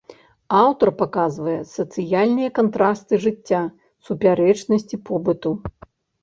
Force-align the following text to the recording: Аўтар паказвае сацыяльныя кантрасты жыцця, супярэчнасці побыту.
Аўтар 0.59 0.89
паказвае 1.01 1.57
сацыяльныя 1.73 2.49
кантрасты 2.61 3.13
жыцця, 3.27 3.61
супярэчнасці 4.09 5.01
побыту. 5.13 5.51